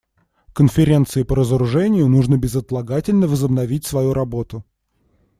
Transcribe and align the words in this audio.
Конференции 0.53 1.21
по 1.21 1.35
разоружению 1.35 2.07
нужно 2.09 2.35
безотлагательно 2.35 3.27
возобновить 3.27 3.85
свою 3.85 4.15
работу. 4.15 4.65